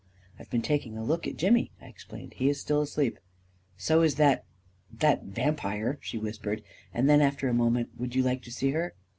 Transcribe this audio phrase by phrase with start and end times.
[0.39, 3.21] "I've been taking a look at Jimmy/' I explained" He is still asleep/ 1"
[3.87, 4.45] So is that
[5.03, 6.63] «—that vampire I" she whispered.
[6.91, 8.95] And then, after a moment," Would you like to see her?"